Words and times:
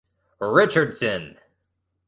Richardson. 0.39 1.37